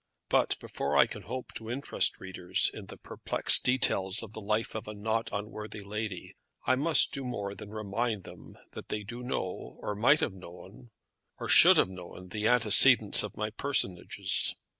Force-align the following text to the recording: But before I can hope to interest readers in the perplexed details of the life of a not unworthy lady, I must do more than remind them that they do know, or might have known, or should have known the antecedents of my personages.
But 0.29 0.57
before 0.59 0.97
I 0.97 1.05
can 1.05 1.21
hope 1.21 1.53
to 1.53 1.69
interest 1.69 2.19
readers 2.19 2.71
in 2.73 2.87
the 2.87 2.97
perplexed 2.97 3.63
details 3.63 4.23
of 4.23 4.33
the 4.33 4.41
life 4.41 4.73
of 4.73 4.87
a 4.87 4.95
not 4.95 5.29
unworthy 5.31 5.83
lady, 5.83 6.35
I 6.65 6.73
must 6.73 7.13
do 7.13 7.23
more 7.23 7.53
than 7.53 7.69
remind 7.69 8.23
them 8.23 8.57
that 8.71 8.89
they 8.89 9.03
do 9.03 9.21
know, 9.21 9.77
or 9.79 9.93
might 9.93 10.21
have 10.21 10.33
known, 10.33 10.89
or 11.37 11.47
should 11.47 11.77
have 11.77 11.89
known 11.89 12.29
the 12.29 12.47
antecedents 12.47 13.21
of 13.21 13.37
my 13.37 13.51
personages. 13.51 14.55